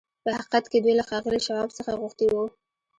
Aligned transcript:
په 0.23 0.29
حقيقت 0.37 0.65
کې 0.71 0.77
دوی 0.83 0.93
له 0.99 1.03
ښاغلي 1.09 1.39
شواب 1.47 1.69
څخه 1.77 1.91
غوښتي 1.99 2.27
وو. 2.29 2.45